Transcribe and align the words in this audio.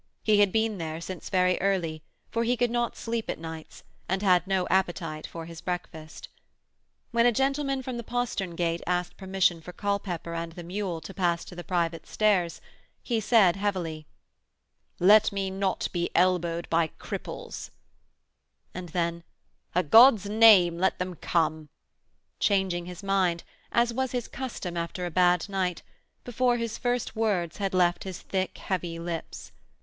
He 0.23 0.39
had 0.39 0.51
been 0.51 0.79
there 0.79 0.99
since 0.99 1.29
very 1.29 1.61
early, 1.61 2.01
for 2.31 2.43
he 2.43 2.57
could 2.57 2.71
not 2.71 2.95
sleep 2.95 3.29
at 3.29 3.37
nights, 3.37 3.83
and 4.09 4.23
had 4.23 4.47
no 4.47 4.67
appetite 4.67 5.27
for 5.27 5.45
his 5.45 5.61
breakfast. 5.61 6.27
When 7.11 7.27
a 7.27 7.31
gentleman 7.31 7.83
from 7.83 7.97
the 7.97 8.03
postern 8.03 8.55
gate 8.55 8.81
asked 8.87 9.15
permission 9.15 9.61
for 9.61 9.73
Culpepper 9.73 10.33
and 10.33 10.53
the 10.53 10.63
mule 10.63 11.01
to 11.01 11.13
pass 11.13 11.45
to 11.45 11.55
the 11.55 11.63
private 11.63 12.07
stairs, 12.07 12.61
he 13.03 13.19
said 13.19 13.57
heavily: 13.57 14.07
'Let 14.99 15.31
me 15.31 15.51
not 15.51 15.87
be 15.93 16.09
elbowed 16.15 16.67
by 16.71 16.87
cripples,' 16.97 17.69
and 18.73 18.89
then: 18.89 19.21
'A' 19.75 19.83
God's 19.83 20.25
name 20.27 20.79
let 20.79 20.97
them 20.97 21.13
come,' 21.13 21.69
changing 22.39 22.87
his 22.87 23.03
mind, 23.03 23.43
as 23.71 23.93
was 23.93 24.13
his 24.13 24.27
custom 24.27 24.75
after 24.75 25.05
a 25.05 25.11
bad 25.11 25.47
night, 25.47 25.83
before 26.23 26.57
his 26.57 26.79
first 26.79 27.15
words 27.15 27.57
had 27.57 27.75
left 27.75 28.03
his 28.03 28.19
thick, 28.21 28.57
heavy 28.57 28.97
lips. 28.97 29.51